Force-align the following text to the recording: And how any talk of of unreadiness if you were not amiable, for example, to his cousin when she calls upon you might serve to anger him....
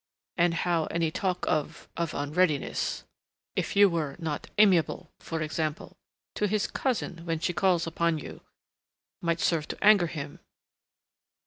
And 0.35 0.55
how 0.55 0.85
any 0.85 1.11
talk 1.11 1.45
of 1.47 1.87
of 1.95 2.15
unreadiness 2.15 3.03
if 3.55 3.75
you 3.75 3.87
were 3.87 4.15
not 4.17 4.49
amiable, 4.57 5.11
for 5.19 5.43
example, 5.43 5.95
to 6.33 6.47
his 6.47 6.65
cousin 6.65 7.23
when 7.23 7.39
she 7.39 7.53
calls 7.53 7.85
upon 7.85 8.17
you 8.17 8.41
might 9.21 9.39
serve 9.39 9.67
to 9.67 9.83
anger 9.83 10.07
him.... 10.07 10.39